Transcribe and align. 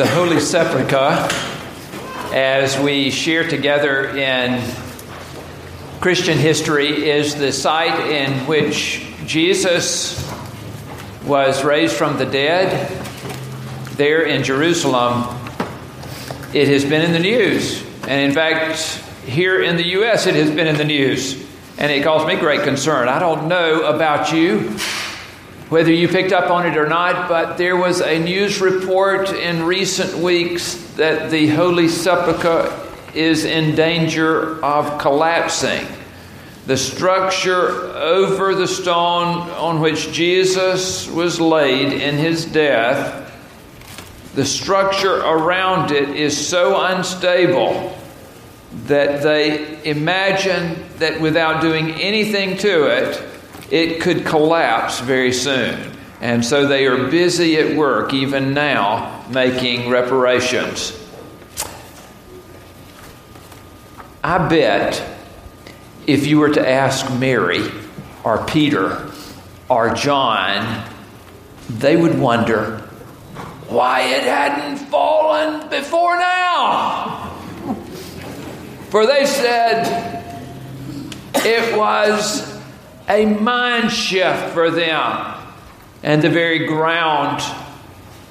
the 0.00 0.06
Holy 0.06 0.40
Sepulchre 0.40 1.28
as 2.32 2.78
we 2.80 3.10
share 3.10 3.46
together 3.46 4.08
in 4.16 4.58
Christian 6.00 6.38
history 6.38 7.10
is 7.10 7.34
the 7.34 7.52
site 7.52 8.10
in 8.10 8.32
which 8.46 9.06
Jesus 9.26 10.26
was 11.26 11.62
raised 11.64 11.94
from 11.94 12.16
the 12.16 12.24
dead 12.24 12.90
there 13.98 14.22
in 14.22 14.42
Jerusalem. 14.42 15.36
It 16.54 16.68
has 16.68 16.82
been 16.86 17.02
in 17.02 17.12
the 17.12 17.18
news. 17.18 17.84
And 18.08 18.22
in 18.22 18.32
fact, 18.32 18.80
here 19.26 19.62
in 19.62 19.76
the 19.76 19.86
U.S., 19.88 20.26
it 20.26 20.34
has 20.34 20.48
been 20.48 20.66
in 20.66 20.78
the 20.78 20.84
news. 20.86 21.46
And 21.76 21.92
it 21.92 22.04
caused 22.04 22.26
me 22.26 22.36
great 22.36 22.62
concern. 22.62 23.06
I 23.08 23.18
don't 23.18 23.48
know 23.48 23.82
about 23.82 24.32
you, 24.32 24.78
whether 25.70 25.92
you 25.92 26.08
picked 26.08 26.32
up 26.32 26.50
on 26.50 26.66
it 26.66 26.76
or 26.76 26.88
not, 26.88 27.28
but 27.28 27.56
there 27.56 27.76
was 27.76 28.00
a 28.00 28.18
news 28.18 28.60
report 28.60 29.30
in 29.30 29.62
recent 29.62 30.12
weeks 30.14 30.74
that 30.96 31.30
the 31.30 31.46
Holy 31.48 31.86
Sepulchre 31.86 32.76
is 33.14 33.44
in 33.44 33.76
danger 33.76 34.62
of 34.64 35.00
collapsing. 35.00 35.86
The 36.66 36.76
structure 36.76 37.68
over 37.96 38.56
the 38.56 38.66
stone 38.66 39.48
on 39.50 39.80
which 39.80 40.10
Jesus 40.10 41.08
was 41.08 41.40
laid 41.40 41.92
in 41.92 42.16
his 42.16 42.44
death, 42.44 43.28
the 44.34 44.44
structure 44.44 45.18
around 45.18 45.92
it 45.92 46.08
is 46.10 46.48
so 46.48 46.84
unstable 46.84 47.96
that 48.86 49.22
they 49.22 49.88
imagine 49.88 50.84
that 50.98 51.20
without 51.20 51.60
doing 51.62 51.92
anything 51.92 52.56
to 52.58 52.86
it, 52.86 53.29
it 53.70 54.00
could 54.00 54.26
collapse 54.26 55.00
very 55.00 55.32
soon. 55.32 55.96
And 56.20 56.44
so 56.44 56.66
they 56.66 56.86
are 56.86 57.08
busy 57.08 57.56
at 57.56 57.76
work, 57.76 58.12
even 58.12 58.52
now, 58.52 59.24
making 59.30 59.88
reparations. 59.88 60.96
I 64.22 64.48
bet 64.48 65.02
if 66.06 66.26
you 66.26 66.38
were 66.40 66.50
to 66.50 66.68
ask 66.68 67.10
Mary 67.18 67.66
or 68.22 68.44
Peter 68.44 69.10
or 69.68 69.94
John, 69.94 70.86
they 71.70 71.96
would 71.96 72.18
wonder 72.18 72.78
why 73.68 74.02
it 74.02 74.24
hadn't 74.24 74.76
fallen 74.88 75.70
before 75.70 76.18
now. 76.18 77.28
For 78.90 79.06
they 79.06 79.24
said 79.24 79.86
it 81.36 81.78
was 81.78 82.49
a 83.10 83.26
mind 83.26 83.90
shift 83.90 84.54
for 84.54 84.70
them. 84.70 85.36
And 86.02 86.22
the 86.22 86.30
very 86.30 86.66
ground 86.66 87.42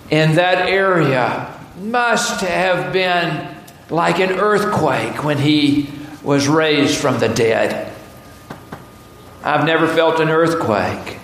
in 0.10 0.36
that 0.36 0.68
area 0.68 1.54
must 1.82 2.42
have 2.42 2.92
been 2.92 3.56
like 3.90 4.20
an 4.20 4.32
earthquake 4.32 5.24
when 5.24 5.38
he 5.38 5.90
was 6.24 6.48
raised 6.48 6.98
from 6.98 7.20
the 7.20 7.28
dead. 7.28 7.94
I've 9.44 9.66
never 9.66 9.88
felt 9.88 10.20
an 10.20 10.30
earthquake, 10.30 11.20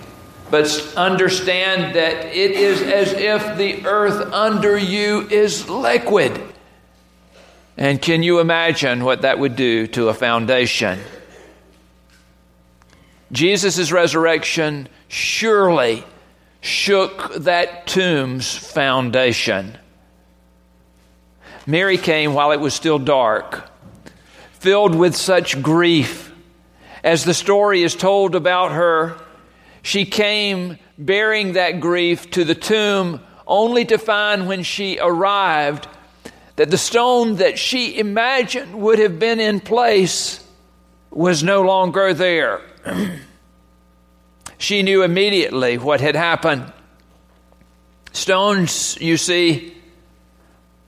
but 0.50 0.94
understand 0.96 1.96
that 1.96 2.26
it 2.26 2.52
is 2.52 2.80
as 2.82 3.12
if 3.12 3.58
the 3.58 3.86
earth 3.86 4.32
under 4.32 4.76
you 4.76 5.28
is 5.28 5.68
liquid. 5.68 6.40
And 7.76 8.00
can 8.00 8.22
you 8.22 8.40
imagine 8.40 9.04
what 9.04 9.22
that 9.22 9.38
would 9.38 9.56
do 9.56 9.86
to 9.88 10.08
a 10.08 10.14
foundation? 10.14 10.98
Jesus' 13.32 13.90
resurrection 13.90 14.88
surely 15.08 16.04
shook 16.60 17.34
that 17.34 17.86
tomb's 17.86 18.56
foundation. 18.56 19.78
Mary 21.66 21.98
came 21.98 22.34
while 22.34 22.52
it 22.52 22.60
was 22.60 22.74
still 22.74 22.98
dark, 22.98 23.68
filled 24.52 24.94
with 24.94 25.16
such 25.16 25.60
grief. 25.62 26.32
As 27.02 27.24
the 27.24 27.34
story 27.34 27.82
is 27.82 27.94
told 27.94 28.34
about 28.34 28.72
her, 28.72 29.16
she 29.82 30.04
came 30.04 30.78
bearing 30.98 31.52
that 31.52 31.80
grief 31.80 32.30
to 32.32 32.44
the 32.44 32.54
tomb 32.54 33.20
only 33.46 33.84
to 33.84 33.98
find 33.98 34.48
when 34.48 34.62
she 34.62 34.98
arrived 35.00 35.86
that 36.56 36.70
the 36.70 36.78
stone 36.78 37.36
that 37.36 37.58
she 37.58 37.98
imagined 37.98 38.74
would 38.74 38.98
have 38.98 39.18
been 39.18 39.40
in 39.40 39.60
place 39.60 40.44
was 41.10 41.42
no 41.42 41.62
longer 41.62 42.14
there. 42.14 42.60
she 44.58 44.82
knew 44.82 45.02
immediately 45.02 45.78
what 45.78 46.00
had 46.00 46.16
happened. 46.16 46.72
Stones, 48.12 48.96
you 49.00 49.16
see, 49.16 49.76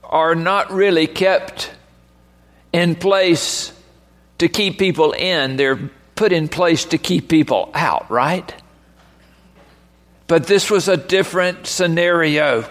are 0.03 0.35
not 0.35 0.71
really 0.71 1.07
kept 1.07 1.71
in 2.73 2.95
place 2.95 3.71
to 4.39 4.47
keep 4.47 4.79
people 4.79 5.11
in, 5.11 5.57
they're 5.57 5.89
put 6.15 6.31
in 6.31 6.47
place 6.47 6.85
to 6.85 6.97
keep 6.97 7.29
people 7.29 7.69
out, 7.73 8.09
right? 8.09 8.53
But 10.27 10.47
this 10.47 10.69
was 10.69 10.87
a 10.87 10.97
different 10.97 11.67
scenario. 11.67 12.69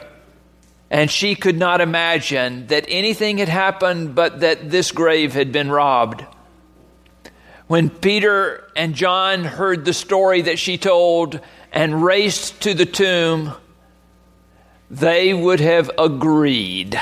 And 0.90 1.10
she 1.10 1.34
could 1.34 1.58
not 1.58 1.80
imagine 1.80 2.66
that 2.68 2.86
anything 2.88 3.38
had 3.38 3.48
happened 3.48 4.14
but 4.14 4.40
that 4.40 4.70
this 4.70 4.92
grave 4.92 5.34
had 5.34 5.52
been 5.52 5.70
robbed. 5.70 6.24
When 7.68 7.90
Peter 7.90 8.66
and 8.74 8.94
John 8.94 9.44
heard 9.44 9.84
the 9.84 9.92
story 9.92 10.42
that 10.42 10.58
she 10.58 10.78
told 10.78 11.38
and 11.70 12.02
raced 12.02 12.62
to 12.62 12.72
the 12.72 12.86
tomb, 12.86 13.52
they 14.90 15.34
would 15.34 15.60
have 15.60 15.90
agreed 15.98 16.98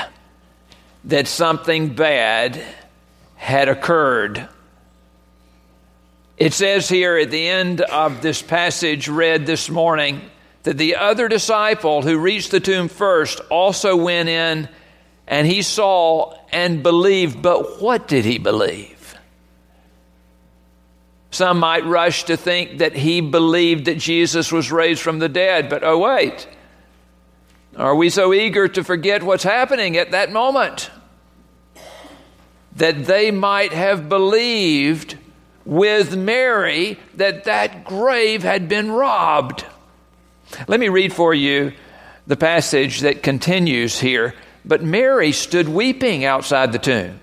that 1.05 1.27
something 1.27 1.95
bad 1.95 2.61
had 3.37 3.69
occurred. 3.69 4.49
It 6.35 6.51
says 6.51 6.89
here 6.89 7.17
at 7.17 7.31
the 7.31 7.47
end 7.47 7.79
of 7.79 8.21
this 8.21 8.41
passage 8.41 9.07
read 9.07 9.45
this 9.45 9.69
morning 9.69 10.21
that 10.63 10.77
the 10.77 10.97
other 10.97 11.29
disciple 11.29 12.01
who 12.01 12.17
reached 12.17 12.51
the 12.51 12.59
tomb 12.59 12.89
first 12.89 13.39
also 13.49 13.95
went 13.95 14.27
in 14.27 14.67
and 15.27 15.47
he 15.47 15.61
saw 15.61 16.37
and 16.51 16.83
believed. 16.83 17.41
But 17.41 17.81
what 17.81 18.09
did 18.09 18.25
he 18.25 18.37
believe? 18.37 18.96
Some 21.31 21.59
might 21.59 21.85
rush 21.85 22.23
to 22.25 22.37
think 22.37 22.79
that 22.79 22.95
he 22.95 23.21
believed 23.21 23.85
that 23.85 23.97
Jesus 23.97 24.51
was 24.51 24.71
raised 24.71 25.01
from 25.01 25.19
the 25.19 25.29
dead, 25.29 25.69
but 25.69 25.83
oh, 25.83 25.99
wait. 25.99 26.47
Are 27.75 27.95
we 27.95 28.09
so 28.09 28.33
eager 28.33 28.67
to 28.67 28.83
forget 28.83 29.21
what's 29.23 29.43
happening 29.43 29.97
at 29.97 30.11
that 30.11 30.31
moment? 30.31 30.89
That 32.77 33.05
they 33.05 33.29
might 33.31 33.73
have 33.73 34.09
believed 34.09 35.17
with 35.65 36.15
Mary 36.15 36.97
that 37.15 37.43
that 37.43 37.83
grave 37.83 38.41
had 38.41 38.69
been 38.69 38.91
robbed. 38.91 39.65
Let 40.67 40.79
me 40.79 40.87
read 40.87 41.13
for 41.13 41.33
you 41.33 41.73
the 42.25 42.37
passage 42.37 43.01
that 43.01 43.21
continues 43.21 43.99
here. 43.99 44.33
But 44.63 44.83
Mary 44.83 45.31
stood 45.31 45.69
weeping 45.69 46.25
outside 46.25 46.71
the 46.71 46.79
tomb. 46.79 47.19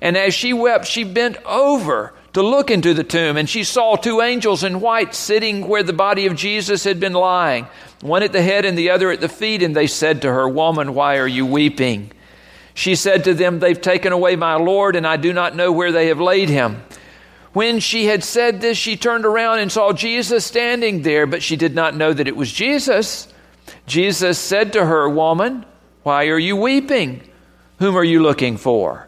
And 0.00 0.16
as 0.16 0.32
she 0.32 0.52
wept, 0.52 0.86
she 0.86 1.04
bent 1.04 1.36
over 1.44 2.14
to 2.34 2.42
look 2.42 2.70
into 2.70 2.94
the 2.94 3.04
tomb, 3.04 3.36
and 3.36 3.48
she 3.48 3.64
saw 3.64 3.96
two 3.96 4.20
angels 4.20 4.62
in 4.62 4.80
white 4.80 5.14
sitting 5.14 5.66
where 5.66 5.82
the 5.82 5.92
body 5.92 6.26
of 6.26 6.36
Jesus 6.36 6.84
had 6.84 7.00
been 7.00 7.14
lying, 7.14 7.66
one 8.00 8.22
at 8.22 8.32
the 8.32 8.42
head 8.42 8.64
and 8.64 8.76
the 8.76 8.90
other 8.90 9.10
at 9.10 9.20
the 9.20 9.28
feet. 9.28 9.62
And 9.62 9.74
they 9.74 9.86
said 9.86 10.22
to 10.22 10.32
her, 10.32 10.48
Woman, 10.48 10.94
why 10.94 11.18
are 11.18 11.26
you 11.26 11.46
weeping? 11.46 12.12
She 12.74 12.94
said 12.94 13.24
to 13.24 13.34
them, 13.34 13.58
They've 13.58 13.80
taken 13.80 14.12
away 14.12 14.36
my 14.36 14.54
Lord, 14.54 14.94
and 14.94 15.06
I 15.06 15.16
do 15.16 15.32
not 15.32 15.56
know 15.56 15.72
where 15.72 15.90
they 15.90 16.08
have 16.08 16.20
laid 16.20 16.48
him. 16.48 16.82
When 17.52 17.80
she 17.80 18.04
had 18.04 18.22
said 18.22 18.60
this, 18.60 18.78
she 18.78 18.96
turned 18.96 19.24
around 19.24 19.58
and 19.60 19.72
saw 19.72 19.92
Jesus 19.92 20.44
standing 20.44 21.02
there, 21.02 21.26
but 21.26 21.42
she 21.42 21.56
did 21.56 21.74
not 21.74 21.96
know 21.96 22.12
that 22.12 22.28
it 22.28 22.36
was 22.36 22.52
Jesus. 22.52 23.26
Jesus 23.86 24.38
said 24.38 24.74
to 24.74 24.84
her, 24.84 25.08
Woman, 25.08 25.64
why 26.02 26.26
are 26.26 26.38
you 26.38 26.56
weeping? 26.56 27.22
Whom 27.78 27.96
are 27.96 28.04
you 28.04 28.22
looking 28.22 28.58
for? 28.58 29.07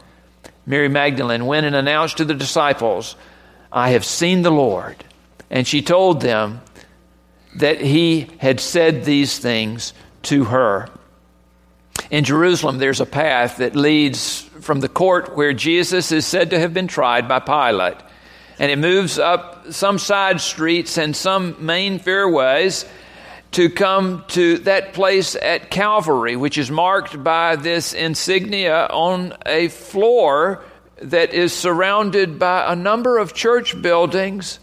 Mary 0.65 0.87
Magdalene 0.87 1.45
went 1.45 1.65
and 1.65 1.75
announced 1.75 2.17
to 2.17 2.25
the 2.25 2.33
disciples, 2.33 3.15
I 3.71 3.91
have 3.91 4.05
seen 4.05 4.41
the 4.41 4.51
Lord. 4.51 5.03
And 5.49 5.67
she 5.67 5.81
told 5.81 6.21
them 6.21 6.61
that 7.55 7.81
he 7.81 8.27
had 8.37 8.59
said 8.59 9.03
these 9.03 9.37
things 9.39 9.93
to 10.23 10.45
her. 10.45 10.89
In 12.09 12.23
Jerusalem, 12.23 12.77
there's 12.77 13.01
a 13.01 13.05
path 13.05 13.57
that 13.57 13.75
leads 13.75 14.41
from 14.61 14.79
the 14.79 14.89
court 14.89 15.35
where 15.35 15.53
Jesus 15.53 16.11
is 16.11 16.25
said 16.25 16.51
to 16.51 16.59
have 16.59 16.73
been 16.73 16.87
tried 16.87 17.27
by 17.27 17.39
Pilate. 17.39 17.97
And 18.59 18.71
it 18.71 18.77
moves 18.77 19.17
up 19.17 19.71
some 19.71 19.97
side 19.97 20.39
streets 20.39 20.97
and 20.97 21.15
some 21.15 21.65
main 21.65 21.99
fairways 21.99 22.85
to 23.51 23.69
come 23.69 24.23
to 24.29 24.59
that 24.59 24.93
place 24.93 25.35
at 25.35 25.69
Calvary, 25.69 26.35
which 26.35 26.57
is 26.57 26.71
marked 26.71 27.21
by 27.21 27.57
this 27.57 27.93
insignia 27.93 28.87
on 28.87 29.35
a 29.45 29.67
floor 29.67 30.63
that 31.01 31.33
is 31.33 31.53
surrounded 31.53 32.39
by 32.39 32.71
a 32.71 32.75
number 32.75 33.17
of 33.17 33.33
church 33.33 33.79
buildings 33.81 34.59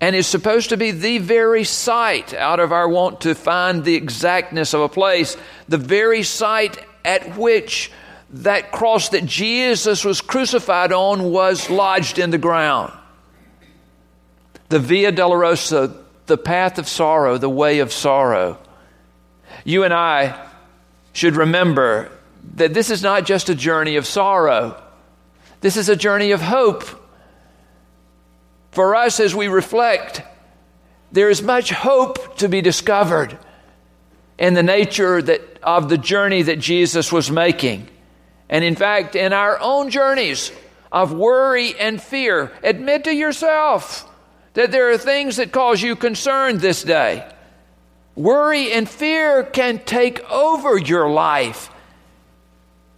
and 0.00 0.14
is 0.14 0.26
supposed 0.26 0.68
to 0.68 0.76
be 0.76 0.90
the 0.90 1.18
very 1.18 1.64
site, 1.64 2.34
out 2.34 2.60
of 2.60 2.72
our 2.72 2.88
want 2.88 3.22
to 3.22 3.34
find 3.34 3.84
the 3.84 3.94
exactness 3.94 4.74
of 4.74 4.80
a 4.80 4.88
place, 4.88 5.36
the 5.68 5.78
very 5.78 6.22
site 6.22 6.84
at 7.04 7.36
which 7.36 7.90
that 8.30 8.70
cross 8.70 9.08
that 9.08 9.24
Jesus 9.24 10.04
was 10.04 10.20
crucified 10.20 10.92
on 10.92 11.30
was 11.30 11.70
lodged 11.70 12.18
in 12.18 12.30
the 12.30 12.38
ground. 12.38 12.92
The 14.68 14.78
Via 14.78 15.10
Dolorosa, 15.10 16.04
the 16.28 16.38
path 16.38 16.78
of 16.78 16.88
sorrow, 16.88 17.38
the 17.38 17.48
way 17.48 17.80
of 17.80 17.92
sorrow. 17.92 18.58
You 19.64 19.84
and 19.84 19.92
I 19.92 20.48
should 21.12 21.36
remember 21.36 22.10
that 22.54 22.72
this 22.72 22.90
is 22.90 23.02
not 23.02 23.26
just 23.26 23.48
a 23.48 23.54
journey 23.54 23.96
of 23.96 24.06
sorrow, 24.06 24.80
this 25.60 25.76
is 25.76 25.88
a 25.88 25.96
journey 25.96 26.30
of 26.30 26.40
hope. 26.40 26.84
For 28.70 28.94
us, 28.94 29.18
as 29.18 29.34
we 29.34 29.48
reflect, 29.48 30.22
there 31.10 31.30
is 31.30 31.42
much 31.42 31.70
hope 31.70 32.36
to 32.38 32.48
be 32.48 32.60
discovered 32.60 33.36
in 34.38 34.54
the 34.54 34.62
nature 34.62 35.20
that, 35.20 35.40
of 35.62 35.88
the 35.88 35.98
journey 35.98 36.42
that 36.42 36.60
Jesus 36.60 37.10
was 37.10 37.30
making. 37.30 37.88
And 38.48 38.64
in 38.64 38.76
fact, 38.76 39.16
in 39.16 39.32
our 39.32 39.58
own 39.60 39.90
journeys 39.90 40.52
of 40.92 41.12
worry 41.12 41.76
and 41.78 42.00
fear, 42.00 42.52
admit 42.62 43.04
to 43.04 43.12
yourself 43.12 44.08
that 44.58 44.72
there 44.72 44.90
are 44.90 44.98
things 44.98 45.36
that 45.36 45.52
cause 45.52 45.80
you 45.80 45.94
concern 45.94 46.58
this 46.58 46.82
day. 46.82 47.24
Worry 48.16 48.72
and 48.72 48.88
fear 48.88 49.44
can 49.44 49.78
take 49.78 50.28
over 50.32 50.76
your 50.76 51.08
life 51.08 51.70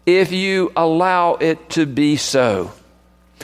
if 0.06 0.32
you 0.32 0.72
allow 0.74 1.34
it 1.34 1.68
to 1.68 1.84
be 1.84 2.16
so. 2.16 2.72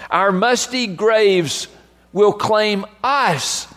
Our 0.09 0.33
musty 0.33 0.87
graves 0.87 1.69
will 2.15 2.33
claim 2.33 2.87
us, 3.05 3.69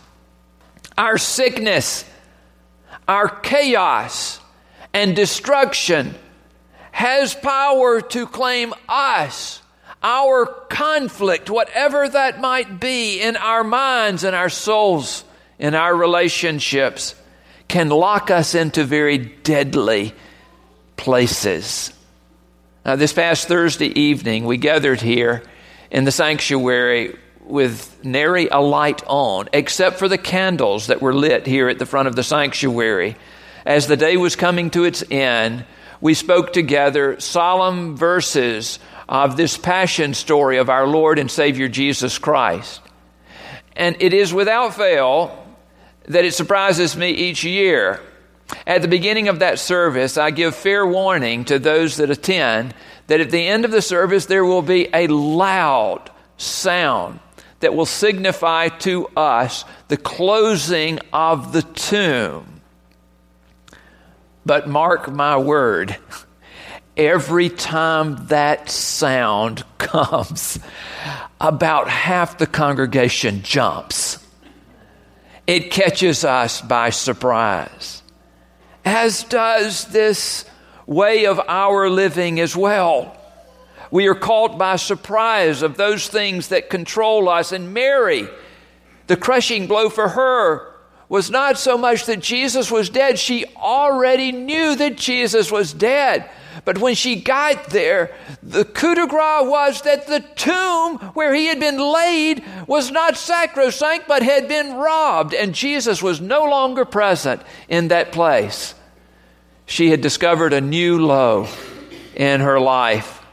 our 0.98 1.18
sickness, 1.18 2.06
our 3.10 3.28
chaos, 3.28 4.40
and 4.94 5.18
destruction 5.18 6.16
has 6.94 7.36
power 7.36 8.00
to 8.00 8.26
claim 8.26 8.74
us, 8.88 9.62
our 10.02 10.46
conflict, 10.46 11.50
whatever 11.50 12.08
that 12.08 12.40
might 12.40 12.80
be 12.80 13.22
in 13.22 13.36
our 13.36 13.64
minds 13.64 14.24
and 14.24 14.36
our 14.36 14.50
souls, 14.50 15.24
in 15.58 15.76
our 15.76 15.94
relationships, 15.96 17.16
can 17.68 17.90
lock 17.90 18.32
us 18.32 18.56
into 18.56 18.84
very 18.84 19.18
deadly 19.18 20.14
places. 20.96 21.94
Now, 22.86 22.96
this 22.96 23.14
past 23.14 23.48
Thursday 23.48 23.88
evening, 24.00 24.46
we 24.46 24.58
gathered 24.58 25.02
here 25.02 25.44
in 25.92 26.06
the 26.06 26.12
sanctuary 26.12 27.18
with 27.42 28.04
nary 28.04 28.48
a 28.48 28.60
light 28.60 29.04
on, 29.08 29.50
except 29.54 29.98
for 29.98 30.08
the 30.08 30.18
candles 30.18 30.88
that 30.88 31.02
were 31.02 31.14
lit 31.14 31.46
here 31.46 31.68
at 31.68 31.80
the 31.80 31.86
front 31.86 32.08
of 32.08 32.16
the 32.16 32.24
sanctuary. 32.24 33.16
As 33.66 33.88
the 33.88 33.98
day 33.98 34.18
was 34.18 34.36
coming 34.36 34.70
to 34.72 34.86
its 34.86 35.04
end, 35.12 35.66
we 36.00 36.14
spoke 36.14 36.54
together 36.54 37.20
solemn 37.20 37.98
verses 37.98 38.80
of 39.10 39.36
this 39.36 39.58
passion 39.58 40.14
story 40.14 40.58
of 40.58 40.70
our 40.70 40.88
Lord 40.88 41.18
and 41.18 41.30
Savior 41.30 41.68
Jesus 41.68 42.20
Christ. 42.20 42.80
And 43.76 43.98
it 44.00 44.14
is 44.14 44.32
without 44.32 44.76
fail 44.76 45.36
that 46.06 46.26
it 46.26 46.36
surprises 46.36 46.96
me 46.96 47.10
each 47.10 47.44
year. 47.44 48.02
At 48.68 48.84
the 48.84 48.88
beginning 48.88 49.28
of 49.28 49.40
that 49.40 49.58
service, 49.58 50.16
I 50.16 50.30
give 50.30 50.56
fair 50.56 50.86
warning 50.86 51.46
to 51.46 51.58
those 51.58 51.98
that 51.98 52.12
attend 52.12 52.76
that 53.08 53.20
at 53.20 53.32
the 53.32 53.48
end 53.48 53.66
of 53.66 53.72
the 53.72 53.82
service 53.82 54.28
there 54.28 54.46
will 54.46 54.62
be 54.62 54.88
a 54.94 55.08
loud 55.08 56.12
sound 56.38 57.20
that 57.62 57.74
will 57.74 57.88
signify 57.88 58.70
to 58.70 59.08
us 59.18 59.66
the 59.88 59.98
closing 59.98 61.00
of 61.12 61.52
the 61.52 61.64
tomb. 61.64 62.62
But 64.46 64.70
mark 64.70 65.12
my 65.12 65.38
word, 65.38 65.98
every 67.00 67.50
time 67.50 68.28
that 68.28 68.70
sound 68.70 69.64
comes, 69.78 70.60
about 71.40 71.90
half 71.90 72.38
the 72.38 72.46
congregation 72.46 73.42
jumps. 73.42 74.20
It 75.48 75.72
catches 75.72 76.24
us 76.26 76.62
by 76.62 76.92
surprise, 76.92 78.04
as 78.86 79.24
does 79.24 79.86
this 79.86 80.46
way 80.86 81.26
of 81.26 81.40
our 81.48 81.90
living 81.90 82.40
as 82.40 82.56
well. 82.56 83.16
We 83.90 84.08
are 84.08 84.16
caught 84.16 84.60
by 84.60 84.76
surprise 84.76 85.64
of 85.64 85.78
those 85.78 86.08
things 86.08 86.50
that 86.50 86.70
control 86.70 87.30
us. 87.30 87.52
And 87.52 87.74
Mary, 87.74 88.28
the 89.08 89.18
crushing 89.18 89.66
blow 89.66 89.90
for 89.90 90.10
her 90.10 90.76
was 91.08 91.32
not 91.32 91.58
so 91.58 91.78
much 91.78 92.06
that 92.06 92.20
Jesus 92.20 92.70
was 92.70 92.90
dead. 92.90 93.18
She 93.18 93.46
already 93.56 94.32
knew 94.32 94.76
that 94.76 94.98
Jesus 94.98 95.52
was 95.52 95.74
dead. 95.74 96.30
But 96.66 96.78
when 96.80 96.96
she 96.96 97.22
got 97.22 97.66
there, 97.66 98.16
the 98.44 98.66
coup 98.66 98.96
de 98.96 99.08
grace 99.08 99.48
was 99.48 99.82
that 99.84 100.08
the 100.08 100.20
tomb 100.36 100.98
where 101.14 101.34
he 101.34 101.48
had 101.48 101.60
been 101.60 101.80
laid 101.80 102.44
was 102.68 102.92
not 102.92 103.18
sacrosanct, 103.18 104.08
but 104.08 104.24
had 104.24 104.48
been 104.48 104.76
robbed, 104.76 105.34
and 105.34 105.54
Jesus 105.54 106.02
was 106.02 106.22
no 106.22 106.46
longer 106.46 106.86
present 106.86 107.42
in 107.68 107.90
that 107.90 108.12
place. 108.12 108.76
She 109.66 109.92
had 109.92 110.02
discovered 110.02 110.54
a 110.54 110.62
new 110.62 111.06
low 111.06 111.48
in 112.16 112.42
her 112.42 112.60
life. 112.60 113.24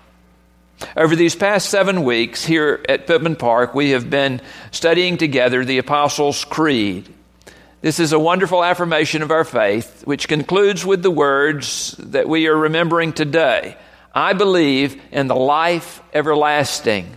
Over 0.96 1.16
these 1.16 1.34
past 1.34 1.70
seven 1.70 2.04
weeks 2.04 2.44
here 2.44 2.84
at 2.88 3.06
Pittman 3.06 3.36
Park, 3.36 3.74
we 3.74 3.90
have 3.90 4.10
been 4.10 4.42
studying 4.70 5.16
together 5.16 5.64
the 5.64 5.78
Apostles' 5.78 6.44
Creed. 6.44 7.08
This 7.86 8.00
is 8.00 8.12
a 8.12 8.18
wonderful 8.18 8.64
affirmation 8.64 9.22
of 9.22 9.30
our 9.30 9.44
faith, 9.44 10.04
which 10.04 10.26
concludes 10.26 10.84
with 10.84 11.04
the 11.04 11.10
words 11.12 11.94
that 12.00 12.28
we 12.28 12.48
are 12.48 12.56
remembering 12.56 13.12
today 13.12 13.76
I 14.12 14.32
believe 14.32 15.00
in 15.12 15.28
the 15.28 15.36
life 15.36 16.02
everlasting. 16.12 17.16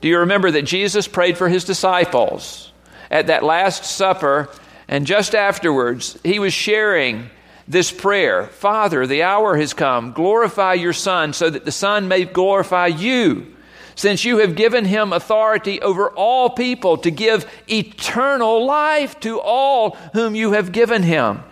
Do 0.00 0.06
you 0.06 0.20
remember 0.20 0.52
that 0.52 0.62
Jesus 0.62 1.08
prayed 1.08 1.36
for 1.36 1.48
his 1.48 1.64
disciples 1.64 2.70
at 3.10 3.26
that 3.26 3.42
Last 3.42 3.84
Supper, 3.84 4.48
and 4.86 5.08
just 5.08 5.34
afterwards, 5.34 6.16
he 6.22 6.38
was 6.38 6.52
sharing 6.52 7.28
this 7.66 7.90
prayer 7.90 8.46
Father, 8.46 9.08
the 9.08 9.24
hour 9.24 9.56
has 9.56 9.74
come. 9.74 10.12
Glorify 10.12 10.74
your 10.74 10.92
Son 10.92 11.32
so 11.32 11.50
that 11.50 11.64
the 11.64 11.72
Son 11.72 12.06
may 12.06 12.26
glorify 12.26 12.86
you, 12.86 13.56
since 13.94 14.24
you 14.24 14.38
have 14.38 14.54
given 14.54 14.84
him 14.84 15.12
authority 15.12 15.80
over 15.80 16.10
all 16.10 16.50
people 16.50 16.96
to 16.98 17.10
give 17.10 17.50
eternal 17.68 18.64
life 18.64 19.18
to 19.20 19.40
all 19.40 19.90
whom 20.12 20.34
you 20.34 20.52
have 20.52 20.72
given 20.72 21.02
him. 21.02 21.42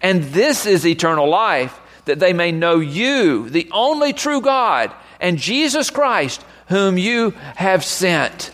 And 0.00 0.24
this 0.24 0.66
is 0.66 0.86
eternal 0.86 1.28
life, 1.28 1.78
that 2.04 2.18
they 2.18 2.32
may 2.32 2.52
know 2.52 2.80
you, 2.80 3.48
the 3.48 3.68
only 3.72 4.12
true 4.12 4.40
God, 4.40 4.92
and 5.20 5.38
Jesus 5.38 5.90
Christ, 5.90 6.44
whom 6.66 6.98
you 6.98 7.30
have 7.56 7.84
sent. 7.84 8.50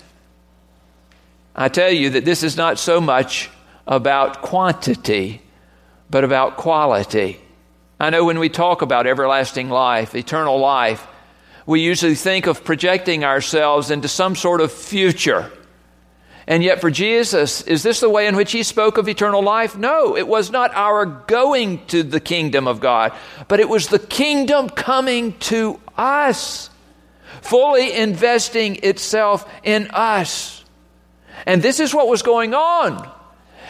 I 1.54 1.68
tell 1.68 1.90
you 1.90 2.10
that 2.10 2.24
this 2.24 2.42
is 2.42 2.56
not 2.56 2.78
so 2.78 3.00
much 3.00 3.50
about 3.86 4.42
quantity 4.42 5.42
but 6.10 6.24
about 6.24 6.56
quality. 6.56 7.40
I 8.00 8.10
know 8.10 8.24
when 8.24 8.38
we 8.38 8.48
talk 8.48 8.82
about 8.82 9.06
everlasting 9.06 9.68
life, 9.70 10.14
eternal 10.14 10.58
life, 10.58 11.06
we 11.68 11.82
usually 11.82 12.14
think 12.14 12.46
of 12.46 12.64
projecting 12.64 13.24
ourselves 13.24 13.90
into 13.90 14.08
some 14.08 14.34
sort 14.34 14.62
of 14.62 14.72
future. 14.72 15.52
And 16.46 16.64
yet, 16.64 16.80
for 16.80 16.90
Jesus, 16.90 17.60
is 17.60 17.82
this 17.82 18.00
the 18.00 18.08
way 18.08 18.26
in 18.26 18.36
which 18.36 18.52
he 18.52 18.62
spoke 18.62 18.96
of 18.96 19.06
eternal 19.06 19.42
life? 19.42 19.76
No, 19.76 20.16
it 20.16 20.26
was 20.26 20.50
not 20.50 20.74
our 20.74 21.04
going 21.04 21.84
to 21.88 22.02
the 22.02 22.20
kingdom 22.20 22.66
of 22.66 22.80
God, 22.80 23.12
but 23.48 23.60
it 23.60 23.68
was 23.68 23.88
the 23.88 23.98
kingdom 23.98 24.70
coming 24.70 25.34
to 25.40 25.78
us, 25.94 26.70
fully 27.42 27.92
investing 27.92 28.76
itself 28.82 29.46
in 29.62 29.88
us. 29.90 30.64
And 31.44 31.62
this 31.62 31.80
is 31.80 31.94
what 31.94 32.08
was 32.08 32.22
going 32.22 32.54
on 32.54 33.10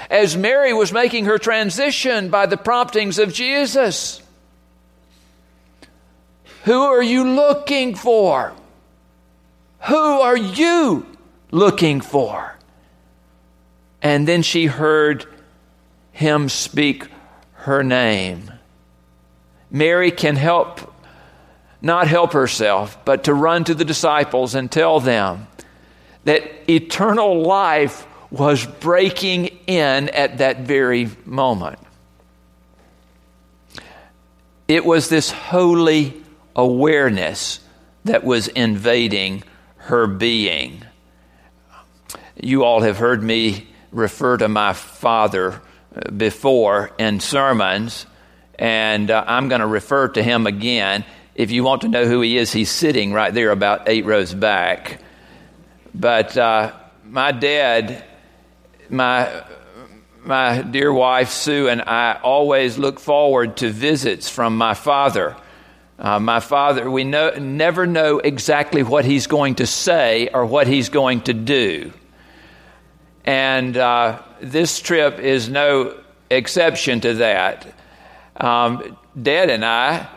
as 0.08 0.36
Mary 0.36 0.72
was 0.72 0.92
making 0.92 1.24
her 1.24 1.36
transition 1.36 2.28
by 2.28 2.46
the 2.46 2.56
promptings 2.56 3.18
of 3.18 3.32
Jesus. 3.32 4.22
Who 6.68 6.82
are 6.82 7.02
you 7.02 7.24
looking 7.24 7.94
for? 7.94 8.52
Who 9.84 9.96
are 9.96 10.36
you 10.36 11.06
looking 11.50 12.02
for? 12.02 12.58
And 14.02 14.28
then 14.28 14.42
she 14.42 14.66
heard 14.66 15.24
him 16.12 16.50
speak 16.50 17.06
her 17.52 17.82
name. 17.82 18.52
Mary 19.70 20.10
can 20.10 20.36
help, 20.36 20.92
not 21.80 22.06
help 22.06 22.34
herself, 22.34 23.02
but 23.06 23.24
to 23.24 23.32
run 23.32 23.64
to 23.64 23.74
the 23.74 23.86
disciples 23.86 24.54
and 24.54 24.70
tell 24.70 25.00
them 25.00 25.46
that 26.24 26.70
eternal 26.70 27.40
life 27.44 28.06
was 28.30 28.66
breaking 28.66 29.46
in 29.66 30.10
at 30.10 30.36
that 30.36 30.60
very 30.60 31.08
moment. 31.24 31.78
It 34.68 34.84
was 34.84 35.08
this 35.08 35.30
holy 35.30 36.24
awareness 36.58 37.60
that 38.04 38.24
was 38.24 38.48
invading 38.48 39.44
her 39.76 40.06
being. 40.06 40.82
You 42.36 42.64
all 42.64 42.82
have 42.82 42.98
heard 42.98 43.22
me 43.22 43.68
refer 43.92 44.36
to 44.36 44.48
my 44.48 44.72
father 44.72 45.62
uh, 45.94 46.10
before 46.10 46.90
in 46.98 47.20
sermons, 47.20 48.06
and 48.58 49.10
uh, 49.10 49.24
I'm 49.26 49.48
going 49.48 49.60
to 49.60 49.66
refer 49.66 50.08
to 50.08 50.22
him 50.22 50.46
again. 50.46 51.04
If 51.34 51.52
you 51.52 51.62
want 51.62 51.82
to 51.82 51.88
know 51.88 52.06
who 52.06 52.20
he 52.20 52.36
is, 52.36 52.52
he's 52.52 52.70
sitting 52.70 53.12
right 53.12 53.32
there 53.32 53.52
about 53.52 53.88
eight 53.88 54.04
rows 54.04 54.34
back. 54.34 55.00
But 55.94 56.36
uh, 56.36 56.72
my 57.04 57.32
dad, 57.32 58.04
my 58.90 59.44
my 60.24 60.62
dear 60.62 60.92
wife 60.92 61.30
Sue 61.30 61.68
and 61.68 61.80
I 61.82 62.18
always 62.22 62.76
look 62.76 62.98
forward 62.98 63.56
to 63.58 63.70
visits 63.70 64.28
from 64.28 64.58
my 64.58 64.74
father. 64.74 65.36
Uh, 65.98 66.20
my 66.20 66.38
father, 66.38 66.88
we 66.88 67.02
know, 67.02 67.30
never 67.30 67.86
know 67.86 68.18
exactly 68.18 68.84
what 68.84 69.04
he's 69.04 69.26
going 69.26 69.56
to 69.56 69.66
say 69.66 70.28
or 70.28 70.46
what 70.46 70.68
he's 70.68 70.88
going 70.90 71.20
to 71.22 71.34
do. 71.34 71.92
And 73.24 73.76
uh, 73.76 74.22
this 74.40 74.80
trip 74.80 75.18
is 75.18 75.48
no 75.48 75.98
exception 76.30 77.00
to 77.00 77.14
that. 77.14 77.66
Um, 78.36 78.96
Dad 79.20 79.50
and 79.50 79.64
I 79.64 80.08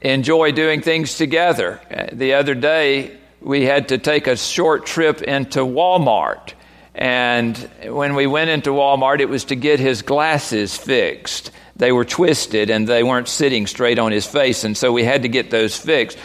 enjoy 0.00 0.50
doing 0.50 0.82
things 0.82 1.16
together. 1.16 1.80
The 2.12 2.34
other 2.34 2.54
day, 2.54 3.16
we 3.40 3.64
had 3.64 3.88
to 3.88 3.98
take 3.98 4.26
a 4.26 4.36
short 4.36 4.84
trip 4.84 5.22
into 5.22 5.60
Walmart. 5.60 6.54
And 6.94 7.56
when 7.84 8.14
we 8.14 8.26
went 8.26 8.50
into 8.50 8.70
Walmart, 8.70 9.20
it 9.20 9.28
was 9.28 9.44
to 9.46 9.54
get 9.54 9.78
his 9.78 10.02
glasses 10.02 10.76
fixed. 10.76 11.50
They 11.76 11.92
were 11.92 12.04
twisted 12.04 12.70
and 12.70 12.86
they 12.86 13.02
weren't 13.02 13.28
sitting 13.28 13.66
straight 13.66 13.98
on 13.98 14.12
his 14.12 14.26
face, 14.26 14.64
and 14.64 14.76
so 14.76 14.92
we 14.92 15.04
had 15.04 15.22
to 15.22 15.28
get 15.28 15.50
those 15.50 15.76
fixed. 15.76 16.18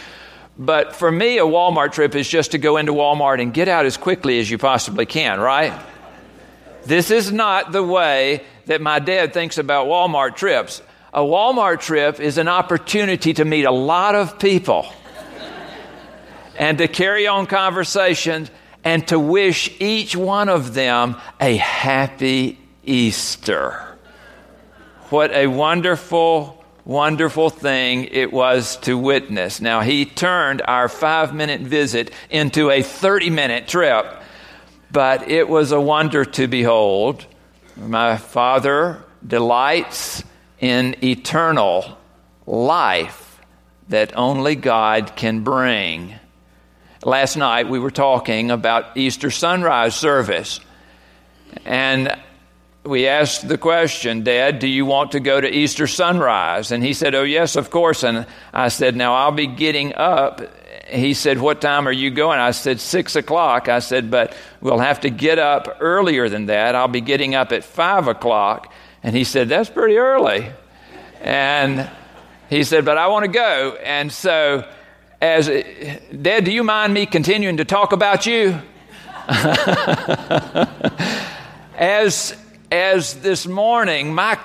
But 0.57 0.95
for 0.95 1.11
me, 1.11 1.37
a 1.37 1.43
Walmart 1.43 1.93
trip 1.93 2.15
is 2.15 2.27
just 2.27 2.51
to 2.51 2.57
go 2.57 2.77
into 2.77 2.91
Walmart 2.91 3.41
and 3.41 3.53
get 3.53 3.67
out 3.67 3.85
as 3.85 3.97
quickly 3.97 4.39
as 4.39 4.51
you 4.51 4.57
possibly 4.57 5.05
can, 5.05 5.39
right? 5.39 5.73
This 6.85 7.11
is 7.11 7.31
not 7.31 7.71
the 7.71 7.83
way 7.83 8.43
that 8.65 8.81
my 8.81 8.99
dad 8.99 9.33
thinks 9.33 9.57
about 9.57 9.87
Walmart 9.87 10.35
trips. 10.35 10.81
A 11.13 11.21
Walmart 11.21 11.79
trip 11.79 12.19
is 12.19 12.37
an 12.37 12.47
opportunity 12.47 13.33
to 13.33 13.45
meet 13.45 13.63
a 13.63 13.71
lot 13.71 14.15
of 14.15 14.37
people 14.37 14.85
and 16.57 16.77
to 16.77 16.87
carry 16.87 17.25
on 17.25 17.47
conversations 17.47 18.51
and 18.83 19.07
to 19.07 19.17
wish 19.17 19.71
each 19.79 20.15
one 20.15 20.49
of 20.49 20.73
them 20.73 21.15
a 21.39 21.55
happy 21.55 22.59
Easter. 22.83 23.88
What 25.09 25.31
a 25.31 25.47
wonderful, 25.47 26.63
wonderful 26.85 27.49
thing 27.49 28.03
it 28.11 28.31
was 28.31 28.77
to 28.81 28.95
witness. 28.95 29.59
Now, 29.59 29.81
he 29.81 30.05
turned 30.05 30.61
our 30.61 30.87
five 30.87 31.33
minute 31.33 31.61
visit 31.61 32.11
into 32.29 32.69
a 32.69 32.83
30 32.83 33.31
minute 33.31 33.67
trip, 33.67 34.05
but 34.91 35.27
it 35.27 35.49
was 35.49 35.71
a 35.71 35.81
wonder 35.81 36.25
to 36.25 36.47
behold. 36.47 37.25
My 37.75 38.17
father 38.17 39.03
delights 39.25 40.23
in 40.59 40.95
eternal 41.03 41.97
life 42.45 43.41
that 43.87 44.15
only 44.15 44.55
God 44.55 45.15
can 45.15 45.43
bring. 45.43 46.13
Last 47.03 47.35
night 47.35 47.67
we 47.67 47.79
were 47.79 47.89
talking 47.89 48.51
about 48.51 48.95
Easter 48.95 49.31
sunrise 49.31 49.95
service. 49.95 50.59
And 51.65 52.15
we 52.83 53.07
asked 53.07 53.47
the 53.47 53.57
question, 53.57 54.23
Dad, 54.23 54.59
do 54.59 54.67
you 54.67 54.85
want 54.85 55.11
to 55.11 55.19
go 55.19 55.39
to 55.39 55.49
Easter 55.49 55.87
sunrise? 55.87 56.71
And 56.71 56.83
he 56.83 56.93
said, 56.93 57.13
Oh, 57.13 57.23
yes, 57.23 57.55
of 57.55 57.69
course. 57.69 58.03
And 58.03 58.25
I 58.53 58.69
said, 58.69 58.95
Now 58.95 59.15
I'll 59.15 59.31
be 59.31 59.47
getting 59.47 59.93
up. 59.95 60.41
He 60.87 61.13
said, 61.13 61.39
What 61.39 61.61
time 61.61 61.87
are 61.87 61.93
you 61.93 62.09
going? 62.09 62.39
I 62.39 62.51
said, 62.51 62.79
Six 62.79 63.15
o'clock. 63.15 63.67
I 63.67 63.79
said, 63.79 64.09
But 64.09 64.35
we'll 64.61 64.79
have 64.79 65.01
to 65.01 65.09
get 65.09 65.39
up 65.39 65.77
earlier 65.81 66.29
than 66.29 66.45
that. 66.47 66.75
I'll 66.75 66.87
be 66.87 67.01
getting 67.01 67.35
up 67.35 67.51
at 67.51 67.63
five 67.63 68.07
o'clock. 68.07 68.73
And 69.03 69.15
he 69.15 69.23
said, 69.23 69.49
That's 69.49 69.69
pretty 69.69 69.97
early. 69.97 70.49
And 71.21 71.89
he 72.49 72.63
said, 72.63 72.85
But 72.85 72.97
I 72.97 73.07
want 73.07 73.25
to 73.25 73.31
go. 73.31 73.77
And 73.83 74.11
so 74.11 74.65
as 75.21 75.47
Dad, 75.47 76.45
do 76.45 76.51
you 76.51 76.63
mind 76.63 76.93
me 76.93 77.05
continuing 77.05 77.57
to 77.57 77.65
talk 77.65 77.91
about 77.91 78.25
you? 78.25 78.57
as 81.77 82.35
as 82.71 83.15
this 83.15 83.47
morning 83.47 84.13
my 84.13 84.37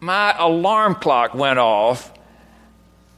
my 0.00 0.34
alarm 0.38 0.94
clock 0.94 1.34
went 1.34 1.58
off, 1.58 2.12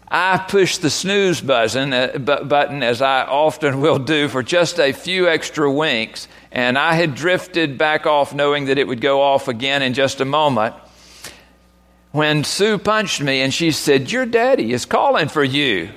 I 0.07 0.39
pushed 0.39 0.81
the 0.81 0.91
snooze 0.91 1.41
button, 1.41 1.93
uh, 1.93 2.19
button 2.19 2.83
as 2.83 3.03
I 3.03 3.25
often 3.25 3.81
will 3.83 3.99
do 3.99 4.29
for 4.29 4.43
just 4.43 4.79
a 4.79 4.93
few 4.93 5.29
extra 5.29 5.71
winks, 5.71 6.29
and 6.51 6.79
I 6.79 6.95
had 6.95 7.15
drifted 7.15 7.79
back 7.79 8.07
off 8.07 8.35
knowing 8.35 8.67
that 8.67 8.79
it 8.79 8.87
would 8.87 9.01
go 9.01 9.21
off 9.21 9.49
again 9.49 9.83
in 9.83 9.95
just 9.95 10.21
a 10.21 10.25
moment. 10.25 10.75
When 12.13 12.43
Sue 12.43 12.79
punched 12.79 13.21
me 13.21 13.43
and 13.43 13.53
she 13.53 13.71
said, 13.71 14.11
"Your 14.11 14.27
daddy 14.27 14.73
is 14.73 14.87
calling 14.87 15.29
for 15.29 15.45
you." 15.45 15.91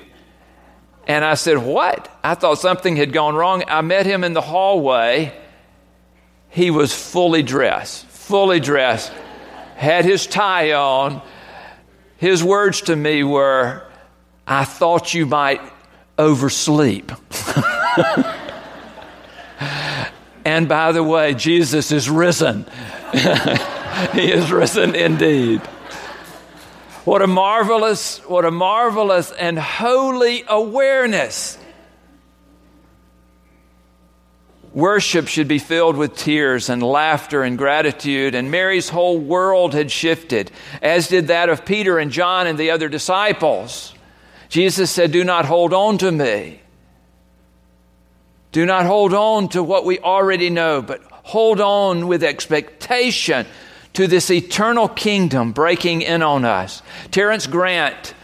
And 1.06 1.24
I 1.24 1.34
said, 1.34 1.58
What? 1.58 2.08
I 2.22 2.34
thought 2.34 2.58
something 2.58 2.96
had 2.96 3.12
gone 3.12 3.34
wrong. 3.34 3.64
I 3.66 3.80
met 3.80 4.06
him 4.06 4.24
in 4.24 4.32
the 4.32 4.40
hallway. 4.40 5.32
He 6.48 6.70
was 6.70 6.94
fully 6.94 7.42
dressed, 7.42 8.06
fully 8.22 8.60
dressed, 8.60 9.12
had 9.74 10.04
his 10.04 10.26
tie 10.26 10.72
on. 10.72 11.20
His 12.18 12.42
words 12.42 12.82
to 12.82 12.94
me 12.94 13.24
were, 13.24 13.82
I 14.46 14.64
thought 14.64 15.12
you 15.12 15.26
might 15.26 15.60
oversleep. 16.18 17.10
and 20.44 20.68
by 20.68 20.92
the 20.92 21.02
way, 21.02 21.34
Jesus 21.34 21.90
is 21.90 22.08
risen. 22.08 22.64
he 24.12 24.30
is 24.32 24.52
risen 24.52 24.94
indeed. 24.94 25.60
What 27.04 27.22
a 27.22 27.26
marvelous, 27.26 28.18
what 28.28 28.44
a 28.44 28.52
marvelous 28.52 29.32
and 29.32 29.58
holy 29.58 30.44
awareness. 30.46 31.58
Worship 34.74 35.28
should 35.28 35.48
be 35.48 35.58
filled 35.58 35.96
with 35.96 36.16
tears 36.16 36.70
and 36.70 36.82
laughter 36.82 37.42
and 37.42 37.58
gratitude, 37.58 38.34
and 38.34 38.50
Mary's 38.50 38.88
whole 38.88 39.18
world 39.18 39.74
had 39.74 39.90
shifted, 39.90 40.50
as 40.80 41.08
did 41.08 41.26
that 41.26 41.50
of 41.50 41.66
Peter 41.66 41.98
and 41.98 42.10
John 42.10 42.46
and 42.46 42.58
the 42.58 42.70
other 42.70 42.88
disciples. 42.88 43.94
Jesus 44.48 44.90
said, 44.90 45.12
Do 45.12 45.24
not 45.24 45.44
hold 45.44 45.74
on 45.74 45.98
to 45.98 46.10
me. 46.10 46.62
Do 48.50 48.64
not 48.64 48.86
hold 48.86 49.12
on 49.12 49.48
to 49.50 49.62
what 49.62 49.84
we 49.84 49.98
already 49.98 50.48
know, 50.48 50.80
but 50.80 51.02
hold 51.10 51.60
on 51.60 52.06
with 52.06 52.24
expectation 52.24 53.46
to 53.94 54.06
this 54.06 54.30
eternal 54.30 54.88
kingdom 54.88 55.52
breaking 55.52 56.02
in 56.02 56.22
on 56.22 56.44
us. 56.46 56.82
Terence 57.10 57.46
Grant 57.46 58.14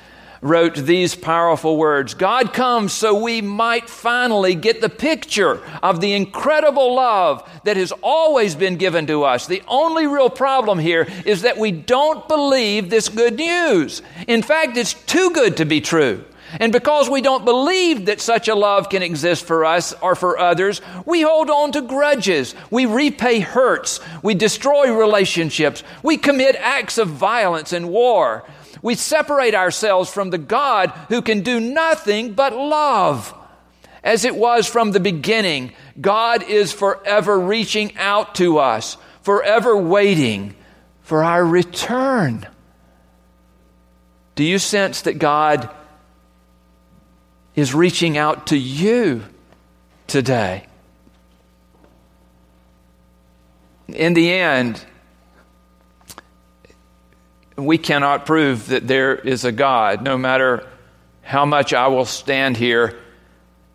wrote 0.40 0.75
these 0.76 1.14
powerful 1.14 1.76
words 1.76 2.14
God 2.14 2.52
comes 2.52 2.92
so 2.92 3.21
we 3.21 3.40
might 3.40 3.88
finally 3.88 4.54
get 4.54 4.80
the 4.80 4.88
picture 4.88 5.61
of 5.83 6.00
the 6.00 6.14
incredible 6.14 6.95
love 6.95 7.49
that 7.64 7.76
has 7.76 7.92
always 8.02 8.54
been 8.54 8.76
given 8.76 9.07
to 9.07 9.25
us. 9.25 9.47
The 9.47 9.62
only 9.66 10.07
real 10.07 10.30
problem 10.30 10.78
here 10.78 11.07
is 11.25 11.42
that 11.42 11.59
we 11.59 11.73
don't 11.73 12.26
believe 12.28 12.90
this 12.90 13.09
good 13.09 13.37
news. 13.37 14.02
In 14.26 14.42
fact, 14.42 14.76
it's 14.76 14.95
too 14.95 15.30
good 15.30 15.57
to 15.59 15.64
be 15.64 15.80
true. 15.80 16.25
And 16.52 16.73
because 16.73 17.11
we 17.11 17.21
don't 17.21 17.45
believe 17.45 18.07
that 18.07 18.21
such 18.21 18.49
a 18.49 18.54
love 18.54 18.88
can 18.88 19.02
exist 19.02 19.45
for 19.45 19.64
us 19.64 19.92
or 20.00 20.14
for 20.14 20.38
others, 20.38 20.80
we 21.04 21.21
hold 21.21 21.50
on 21.50 21.73
to 21.73 21.83
grudges. 21.83 22.54
We 22.71 22.87
repay 22.87 23.40
hurts. 23.40 24.00
We 24.23 24.35
destroy 24.35 24.97
relationships. 24.97 25.83
We 26.02 26.16
commit 26.16 26.57
acts 26.57 26.97
of 26.97 27.09
violence 27.09 27.73
and 27.73 27.90
war. 27.90 28.45
We 28.83 28.95
separate 28.95 29.55
ourselves 29.55 30.11
from 30.11 30.31
the 30.31 30.39
God 30.39 30.91
who 31.09 31.23
can 31.23 31.43
do 31.43 31.61
nothing 31.61 32.35
but 32.35 32.55
love. 32.55 33.35
As 34.03 34.25
it 34.25 34.37
was 34.37 34.67
from 34.67 34.93
the 34.93 35.01
beginning, 35.01 35.73
God 36.01 36.43
is 36.43 36.73
forever 36.73 37.39
reaching 37.39 37.97
out 37.97 38.37
to 38.37 38.59
us, 38.59 38.97
forever 39.23 39.77
waiting 39.77 40.55
for 41.03 41.25
our 41.25 41.45
return. 41.45 42.47
Do 44.35 44.45
you 44.45 44.59
sense 44.59 45.03
that 45.03 45.19
God 45.19 45.69
is 47.59 47.75
reaching 47.75 48.17
out 48.17 48.47
to 48.47 48.57
you 48.57 49.25
today. 50.07 50.65
In 53.89 54.15
the 54.15 54.31
end, 54.31 54.85
we 57.59 57.77
cannot 57.77 58.25
prove 58.25 58.69
that 58.69 58.87
there 58.87 59.15
is 59.17 59.45
a 59.45 59.53
God, 59.53 60.03
no 60.03 60.17
matter 60.17 60.67
how 61.23 61.45
much 61.45 61.75
I 61.75 61.88
will 61.88 62.05
stand 62.05 62.57
here 62.57 62.97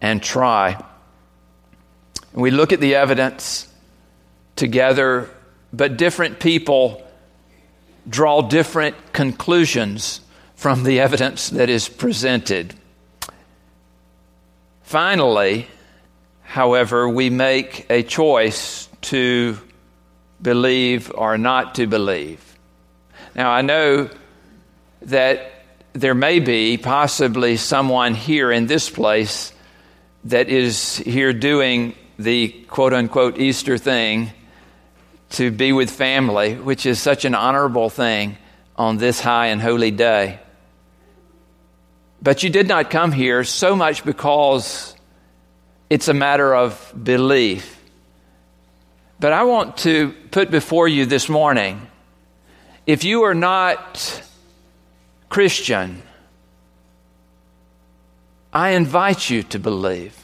and 0.02 0.24
try. 0.24 0.82
We 2.34 2.50
look 2.50 2.72
at 2.72 2.80
the 2.80 2.96
evidence 2.96 3.68
together, 4.56 5.30
but 5.72 5.98
different 5.98 6.40
people 6.40 7.06
draw 8.08 8.42
different 8.42 8.96
conclusions 9.14 10.22
from 10.56 10.84
the 10.84 11.00
evidence 11.00 11.50
that 11.50 11.70
is 11.70 11.90
presented. 11.90 12.74
Finally, 14.84 15.68
however, 16.44 17.10
we 17.10 17.30
make 17.30 17.86
a 17.90 18.02
choice 18.02 18.88
to 19.02 19.58
believe 20.42 21.12
or 21.14 21.38
not 21.38 21.76
to 21.76 21.88
believe. 21.88 22.53
Now, 23.36 23.52
I 23.52 23.62
know 23.62 24.10
that 25.04 25.52
there 25.94 26.14
may 26.14 26.40
be 26.40 26.78
possibly 26.78 27.58
someone 27.58 28.14
here 28.14 28.52
in 28.52 28.68
this 28.68 28.90
place 28.90 29.54
that 30.26 30.50
is 30.50 30.98
here 30.98 31.34
doing 31.34 31.96
the 32.18 32.50
quote 32.68 32.94
unquote 32.94 33.40
Easter 33.40 33.78
thing 33.78 34.32
to 35.32 35.50
be 35.50 35.72
with 35.72 35.90
family, 35.90 36.56
which 36.56 36.86
is 36.86 37.02
such 37.02 37.26
an 37.26 37.34
honorable 37.34 37.90
thing 37.90 38.38
on 38.76 38.98
this 38.98 39.20
high 39.20 39.48
and 39.48 39.62
holy 39.62 39.92
day. 39.92 40.40
But 42.22 42.44
you 42.44 42.50
did 42.50 42.68
not 42.68 42.90
come 42.90 43.12
here 43.12 43.44
so 43.44 43.76
much 43.76 44.06
because 44.06 44.96
it's 45.90 46.08
a 46.08 46.14
matter 46.14 46.56
of 46.56 46.94
belief. 47.04 47.80
But 49.20 49.34
I 49.34 49.44
want 49.44 49.78
to 49.78 50.14
put 50.32 50.52
before 50.52 50.88
you 50.88 51.06
this 51.06 51.30
morning 51.30 51.88
if 52.86 53.04
you 53.04 53.24
are 53.24 53.36
not 53.36 54.24
Christian, 55.30 56.02
I 58.52 58.72
invite 58.72 59.30
you 59.30 59.44
to 59.44 59.60
believe. 59.60 60.16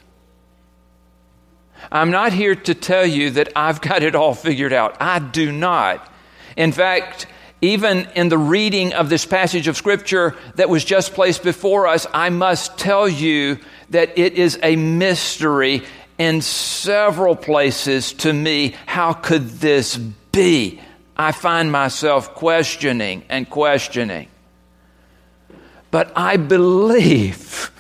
I'm 1.92 2.12
not 2.12 2.34
here 2.34 2.56
to 2.56 2.74
tell 2.76 3.06
you 3.06 3.32
that 3.32 3.54
I've 3.56 3.82
got 3.90 4.04
it 4.04 4.16
all 4.16 4.34
figured 4.34 4.74
out. 4.74 4.98
I 5.00 5.20
do 5.20 5.52
not. 5.52 6.12
In 6.56 6.72
fact, 6.72 7.28
even 7.62 8.08
in 8.16 8.30
the 8.30 8.38
reading 8.38 8.94
of 8.94 9.10
this 9.10 9.26
passage 9.26 9.68
of 9.68 9.76
Scripture 9.76 10.36
that 10.56 10.70
was 10.70 10.86
just 10.86 11.14
placed 11.14 11.44
before 11.44 11.88
us, 11.88 12.06
I 12.14 12.30
must 12.30 12.78
tell 12.78 13.08
you 13.08 13.60
that 13.90 14.18
it 14.18 14.34
is 14.34 14.60
a 14.62 14.76
mystery 14.76 15.84
in 16.18 16.42
several 16.42 17.36
places 17.36 18.14
to 18.14 18.32
me. 18.32 18.76
How 18.86 19.14
could 19.14 19.48
this 19.50 19.98
be? 19.98 20.82
I 21.20 21.34
find 21.34 21.70
myself 21.70 22.34
questioning 22.34 23.26
and 23.28 23.50
questioning. 23.50 24.30
But 25.92 26.14
I 26.16 26.38
believe, 26.38 27.72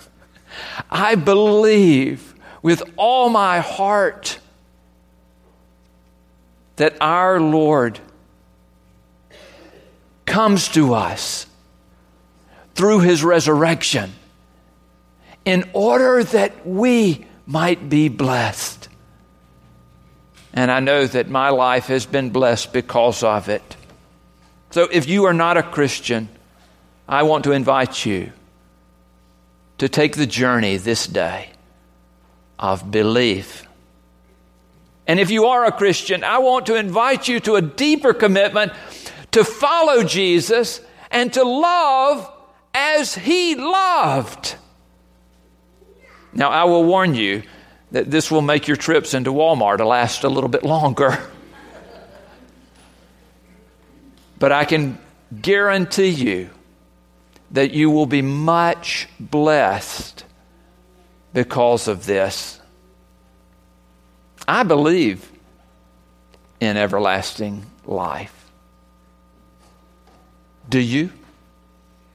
I 0.91 1.15
believe 1.15 2.35
with 2.61 2.83
all 2.97 3.29
my 3.29 3.59
heart 3.59 4.39
that 6.75 6.97
our 6.99 7.39
Lord 7.39 8.01
comes 10.25 10.67
to 10.69 10.93
us 10.93 11.47
through 12.75 12.99
his 12.99 13.23
resurrection 13.23 14.11
in 15.45 15.69
order 15.71 16.25
that 16.25 16.67
we 16.67 17.25
might 17.45 17.87
be 17.87 18.09
blessed. 18.09 18.89
And 20.59 20.69
I 20.69 20.81
know 20.81 21.07
that 21.07 21.29
my 21.29 21.51
life 21.51 21.85
has 21.85 22.05
been 22.05 22.31
blessed 22.31 22.73
because 22.73 23.23
of 23.23 23.47
it. 23.47 23.77
So 24.71 24.89
if 24.91 25.07
you 25.07 25.23
are 25.23 25.33
not 25.33 25.55
a 25.55 25.63
Christian, 25.63 26.27
I 27.07 27.23
want 27.23 27.45
to 27.45 27.53
invite 27.53 28.05
you 28.05 28.33
to 29.77 29.87
take 29.87 30.17
the 30.17 30.27
journey 30.27 30.75
this 30.75 31.07
day 31.07 31.51
of 32.59 32.91
belief. 32.91 33.65
And 35.07 35.17
if 35.17 35.31
you 35.31 35.45
are 35.45 35.63
a 35.63 35.71
Christian, 35.71 36.25
I 36.25 36.39
want 36.39 36.65
to 36.65 36.75
invite 36.75 37.29
you 37.29 37.39
to 37.39 37.55
a 37.55 37.61
deeper 37.61 38.13
commitment 38.13 38.73
to 39.31 39.45
follow 39.45 40.03
Jesus 40.03 40.81
and 41.09 41.31
to 41.31 41.43
love 41.43 42.29
as 42.73 43.15
he 43.15 43.55
loved. 43.55 44.55
Now, 46.33 46.49
I 46.49 46.65
will 46.65 46.83
warn 46.83 47.15
you 47.15 47.43
that 47.91 48.11
this 48.11 48.29
will 48.29 48.41
make 48.41 48.67
your 48.67 48.77
trips 48.77 49.13
into 49.13 49.31
Walmart 49.31 49.85
last 49.85 50.23
a 50.23 50.29
little 50.29 50.49
bit 50.49 50.63
longer. 50.63 51.19
but 54.37 54.51
I 54.51 54.65
can 54.65 54.99
guarantee 55.41 56.09
you 56.09 56.49
that 57.51 57.71
you 57.71 57.89
will 57.89 58.05
be 58.05 58.21
much 58.21 59.07
blessed 59.19 60.23
because 61.33 61.87
of 61.87 62.05
this. 62.05 62.59
I 64.47 64.63
believe 64.63 65.31
in 66.59 66.77
everlasting 66.77 67.65
life. 67.85 68.51
Do 70.67 70.79
you? 70.79 71.11